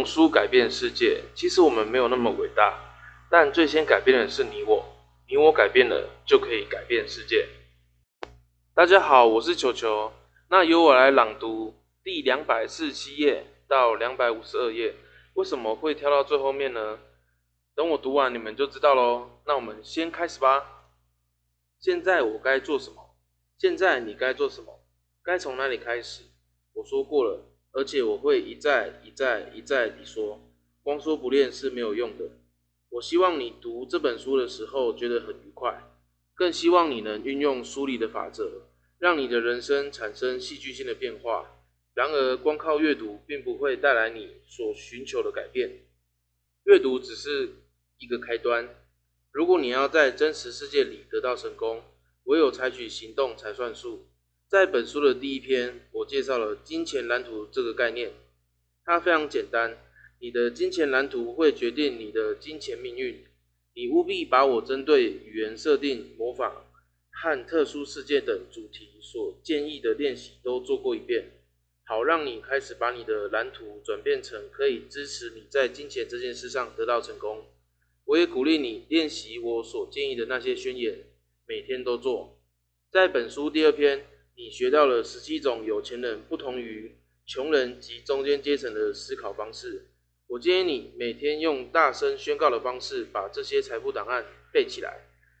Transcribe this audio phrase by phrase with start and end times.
[0.00, 2.96] 用书改变世界，其实我们没有那么伟大，
[3.30, 4.82] 但最先改变的是你我，
[5.28, 7.46] 你我改变了就可以改变世界。
[8.72, 10.10] 大家好，我是球球，
[10.48, 14.94] 那由我来朗读第两百四十七页到两百五十二页。
[15.34, 16.98] 为什么会跳到最后面呢？
[17.74, 19.42] 等我读完你们就知道喽。
[19.44, 20.64] 那我们先开始吧。
[21.78, 23.16] 现在我该做什么？
[23.58, 24.80] 现在你该做什么？
[25.22, 26.22] 该从哪里开始？
[26.72, 27.49] 我说过了。
[27.72, 30.40] 而且我会一再一再一再地说，
[30.82, 32.30] 光说不练是没有用的。
[32.90, 35.80] 我希望你读这本书的时候觉得很愉快，
[36.34, 38.68] 更希望你能运用书里的法则，
[38.98, 41.56] 让你的人生产生戏剧性的变化。
[41.94, 45.86] 然而，光靠阅读并不会带来你所寻求的改变，
[46.64, 47.50] 阅读只是
[47.98, 48.68] 一个开端。
[49.30, 51.84] 如果你要在真实世界里得到成功，
[52.24, 54.09] 唯有采取行动才算数。
[54.50, 58.10] 在本书的第一篇，我介绍了金钱蓝图这个概念。
[58.84, 59.78] 它非常简单，
[60.18, 63.24] 你的金钱蓝图会决定你的金钱命运。
[63.76, 66.66] 你务必把我针对语言设定、模仿
[67.12, 71.30] 和特殊事件等主题所建议的练习都做过一遍，
[71.84, 77.44] 好让你开始把你的蓝图转变成可以支持你在金钱这件事上得到成功。
[78.04, 81.04] 我也鼓励你练习我所建议的那些宣言，
[81.46, 82.40] 每天都做。
[82.90, 84.04] 在本书第二篇。
[84.42, 86.96] 你学到了十七种有钱人不同于
[87.26, 89.90] 穷人及中间阶层的思考方式。
[90.28, 94.96] 我建议你每天用大声宣告的方式把这些财富档案背起来，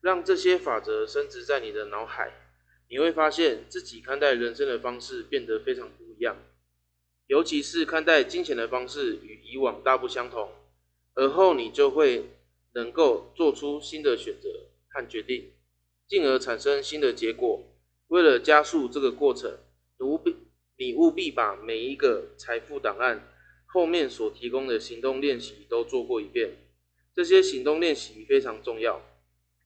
[0.00, 2.32] 让这些法则升值在你的脑海。
[2.88, 6.36] 你会发现自己看待人生的方式变得非常不一样，
[7.26, 10.52] 尤其是看待金钱的方式与以往大不相同。
[11.14, 12.30] 而后你就会
[12.74, 15.50] 能够做出新的选择和决定，
[16.06, 17.60] 进而产生新的结果。
[18.14, 19.58] 为了加速这个过程，
[19.98, 20.36] 务必
[20.78, 23.28] 你务必把每一个财富档案
[23.66, 26.52] 后面所提供的行动练习都做过一遍。
[27.12, 29.02] 这些行动练习非常重要。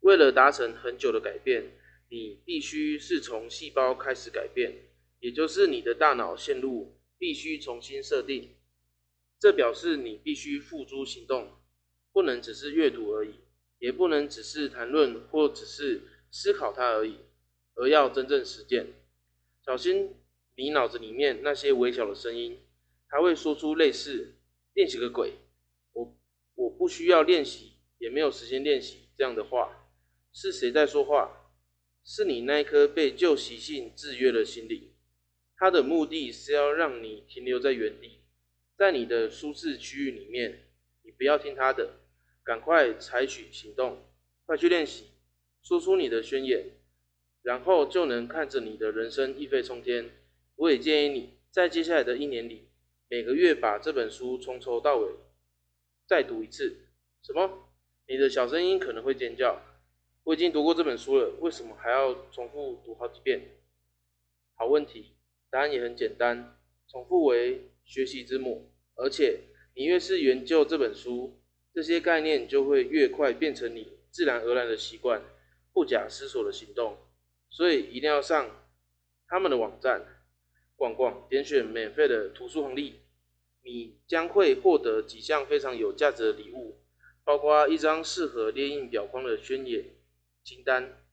[0.00, 1.70] 为了达成很久的改变，
[2.08, 4.72] 你必须是从细胞开始改变，
[5.18, 8.56] 也就是你的大脑线路必须重新设定。
[9.38, 11.58] 这表示你必须付诸行动，
[12.10, 13.34] 不能只是阅读而已，
[13.78, 16.00] 也不能只是谈论或只是
[16.30, 17.16] 思考它而已。
[17.80, 18.86] 而要真正实践，
[19.64, 20.14] 小心
[20.54, 22.60] 你脑子里面那些微小的声音，
[23.08, 24.34] 它会说出类似
[24.74, 25.32] “练习个鬼”，
[25.94, 26.14] 我
[26.56, 29.88] 我不需要练习，也没有时间练习这样的话。
[30.30, 31.54] 是谁在说话？
[32.04, 34.92] 是你那一颗被旧习性制约的心灵。
[35.56, 38.20] 它的目的是要让你停留在原地，
[38.76, 40.66] 在你的舒适区域里面。
[41.02, 41.98] 你不要听他的，
[42.44, 44.04] 赶快采取行动，
[44.44, 45.06] 快去练习，
[45.62, 46.79] 说出你的宣言。
[47.42, 50.10] 然后就能看着你的人生一飞冲天。
[50.56, 52.68] 我也建议你在接下来的一年里，
[53.08, 55.10] 每个月把这本书从头到尾
[56.06, 56.76] 再读一次。
[57.22, 57.68] 什么？
[58.06, 59.60] 你的小声音可能会尖叫。
[60.24, 63.40] 我已经读过这本书了，为什么还要重复读好几遍？
[64.54, 65.12] 好问题，
[65.50, 66.58] 答案也很简单。
[66.88, 69.40] 重复为学习之母，而且
[69.74, 71.40] 你越是研究这本书，
[71.72, 75.22] 这些概念就会越快变成你自然而然的习惯，
[75.72, 76.98] 不假思索的行动。
[77.50, 78.48] 所以一定要上
[79.26, 80.24] 他们的网站
[80.76, 83.00] 逛逛，点选免费的图书红利，
[83.62, 86.80] 你将会获得几项非常有价值的礼物，
[87.24, 89.84] 包括一张适合列印表框的宣言
[90.42, 91.04] 清单、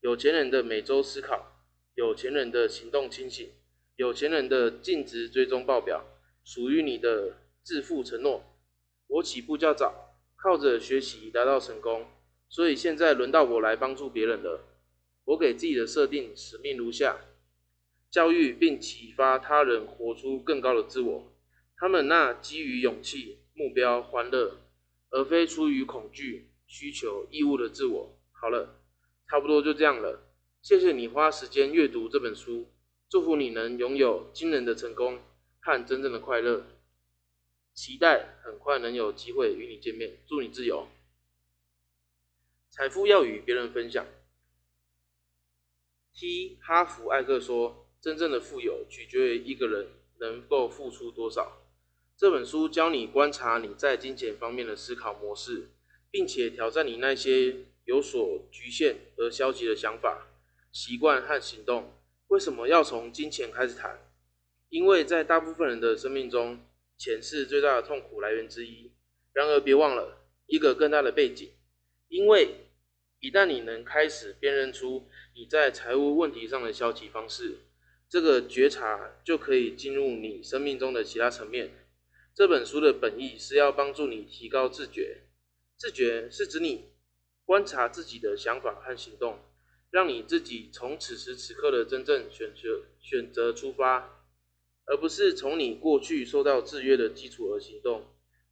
[0.00, 1.62] 有钱人的每周思考、
[1.94, 3.48] 有钱人的行动清醒、
[3.96, 6.04] 有钱人的净值追踪报表，
[6.42, 8.42] 属于你的致富承诺。
[9.06, 12.06] 我起步较早，靠着学习达到成功，
[12.48, 14.68] 所以现在轮到我来帮助别人了。
[15.24, 17.18] 我给自己的设定使命如下：
[18.10, 21.32] 教育并启发他人活出更高的自我。
[21.76, 24.58] 他们那基于勇气、目标、欢乐，
[25.10, 28.18] 而非出于恐惧、需求、义务的自我。
[28.32, 28.80] 好了，
[29.28, 30.28] 差不多就这样了。
[30.60, 32.68] 谢谢你花时间阅读这本书，
[33.08, 35.20] 祝福你能拥有惊人的成功
[35.60, 36.66] 和真正的快乐。
[37.74, 40.18] 期待很快能有机会与你见面。
[40.26, 40.86] 祝你自由。
[42.70, 44.06] 财富要与别人分享。
[46.22, 49.88] T 哈弗艾克说：“真正的富有取决于一个人
[50.20, 51.66] 能够付出多少。”
[52.16, 55.70] 这本书教你观察你在金钱方面的思考模式，
[56.12, 60.28] 并且挑战你那些有所局限而消极的想法、
[60.70, 61.92] 习惯和行动。
[62.28, 63.98] 为什么要从金钱开始谈？
[64.68, 66.60] 因为在大部分人的生命中，
[66.96, 68.92] 钱是最大的痛苦来源之一。
[69.32, 71.50] 然而，别忘了一个更大的背景，
[72.06, 72.68] 因为
[73.22, 75.08] 一旦你能开始辨认出。
[75.36, 77.58] 你在财务问题上的消极方式，
[78.08, 81.70] 这个觉察就可以进入你生命中的其他层面。
[82.34, 85.22] 这本书的本意是要帮助你提高自觉。
[85.76, 86.86] 自觉是指你
[87.44, 89.38] 观察自己的想法和行动，
[89.92, 94.26] 让你自己从此时此刻的真正选择选择出发，
[94.86, 98.04] 而不是从你过去受到制约的基础而行动。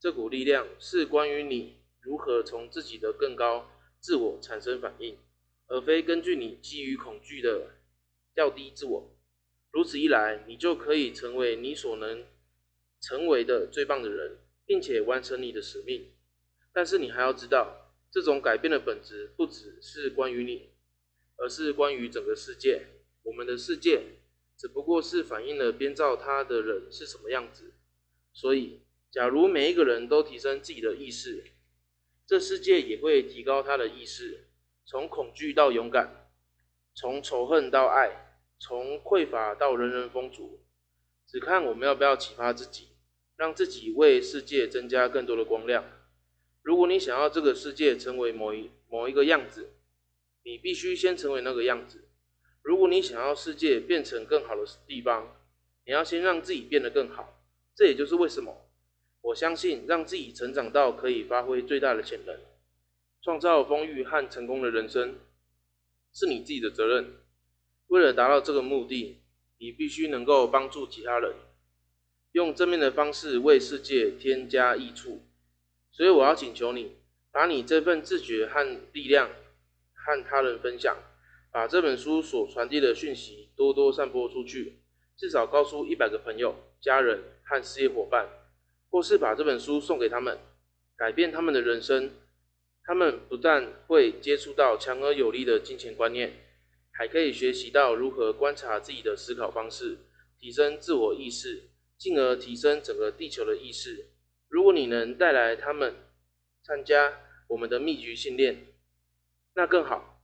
[0.00, 5.18] 这股力量是关于你如何从自己的更高自我产生反应，
[5.66, 7.76] 而非根据你基于恐惧的
[8.34, 9.12] 调低自我。
[9.72, 12.24] 如此一来，你就可以成为你所能
[13.00, 16.12] 成为的最棒的人，并且完成你的使命。
[16.72, 20.70] 但是你还要知道，这种改变的本质不只是关于你，
[21.36, 22.86] 而是关于整个世界。
[23.22, 24.02] 我们的世界
[24.56, 27.72] 只不过是反映了编造它的人是什么样子。
[28.32, 31.44] 所以，假如每一个人都提升自己的意识，
[32.26, 34.48] 这世界也会提高他的意识，
[34.84, 36.28] 从恐惧到勇敢，
[36.94, 38.22] 从仇恨到爱。
[38.58, 40.64] 从匮乏到人人丰足，
[41.26, 42.88] 只看我们要不要启发自己，
[43.36, 45.84] 让自己为世界增加更多的光亮。
[46.62, 49.74] 如果你想要这个世界成为某一某一个样子，
[50.42, 52.08] 你必须先成为那个样子。
[52.62, 55.36] 如果你想要世界变成更好的地方，
[55.84, 57.46] 你要先让自己变得更好。
[57.74, 58.65] 这也就是为什么
[59.22, 62.36] 我相信，让自己成长到可以发挥最大的潜能，
[63.22, 65.16] 创造丰裕和成功的人生，
[66.14, 67.14] 是你自己的责任。
[67.88, 69.22] 为了达到这个目的，
[69.58, 71.34] 你必须能够帮助其他人，
[72.32, 75.22] 用正面的方式为世界添加益处。
[75.90, 76.96] 所以，我要请求你，
[77.32, 79.30] 把你这份自觉和力量
[79.94, 80.96] 和他人分享，
[81.50, 84.80] 把这本书所传递的讯息多多散播出去，
[85.16, 88.28] 至少告诉一百个朋友、家人和事业伙伴，
[88.90, 90.38] 或是把这本书送给他们，
[90.96, 92.10] 改变他们的人生。
[92.84, 96.42] 他们不但会接触到强而有力的金钱观念。
[96.98, 99.98] 还可以学习到如何观察自己的思考方式，
[100.40, 101.64] 提升自我意识，
[101.98, 104.06] 进而提升整个地球的意识。
[104.48, 105.94] 如果你能带来他们
[106.62, 108.68] 参加我们的密局训练，
[109.54, 110.22] 那更好。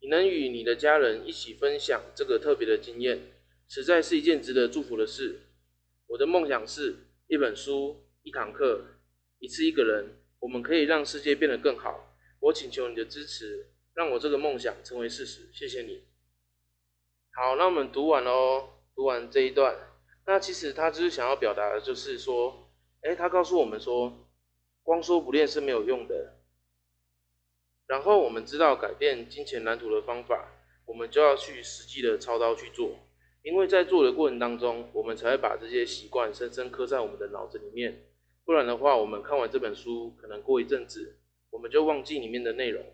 [0.00, 3.32] 你能与你的家人一起分享这个特别的经验，
[3.66, 5.40] 实在是一件值得祝福的事。
[6.06, 6.94] 我的梦想是
[7.28, 8.84] 一本书、一堂课、
[9.38, 12.16] 一次一个人，我们可以让世界变得更好。
[12.40, 13.72] 我请求你的支持。
[13.94, 16.04] 让我这个梦想成为事实，谢谢你。
[17.32, 19.74] 好，那我们读完喽，读完这一段。
[20.26, 22.70] 那其实他就是想要表达的，就是说，
[23.00, 24.28] 哎，他告诉我们说，
[24.82, 26.34] 光说不练是没有用的。
[27.86, 30.46] 然后我们知道改变金钱蓝图的方法，
[30.84, 32.98] 我们就要去实际的操刀去做。
[33.46, 38.08] 因为在做的过程当中，我们才会把这些习惯深深刻在我们的脑子里面。
[38.44, 41.20] 不然的话，我们看完这本书，可能过一阵子，
[41.50, 42.84] 我们就忘记里面的内容。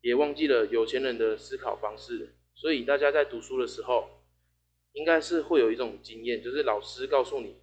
[0.00, 4.08] 也忘记了有钱人的思考方式，所以大家在读书的时候，
[4.92, 7.56] 应该是会有一种经验，就是老师告诉你，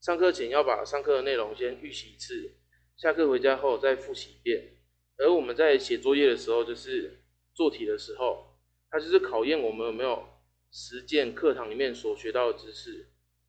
[0.00, 2.56] 上课前要把上课的内容先预习一次，
[2.96, 4.78] 下课回家后再复习一遍。
[5.18, 7.22] 而我们在写作业的时候，就是
[7.54, 8.58] 做题的时候，
[8.90, 10.26] 它就是考验我们有没有
[10.74, 13.06] 实践课堂里面所学到的知识。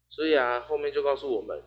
[0.09, 1.63] 所以啊，后面就告诉我们，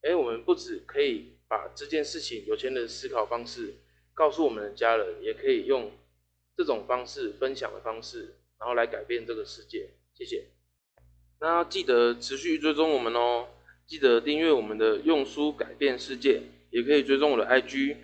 [0.00, 3.74] 哎，我们不止可以把这件事情有钱人的思考方式。
[4.14, 5.90] 告诉我们的家人，也可以用
[6.56, 9.90] 这种方式分享的方式，然后来改变这个世界。
[10.14, 10.46] 谢谢。
[11.40, 13.48] 那记得持续追踪我们哦，
[13.86, 17.96] 记得订阅我们的用书改变世界，也可以追踪我的 IG，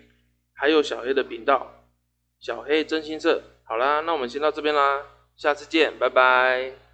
[0.53, 1.87] 还有小黑的频道，
[2.39, 3.41] 小黑真心社。
[3.63, 5.10] 好啦，那我们先到这边啦，
[5.41, 6.90] 下次见，拜拜。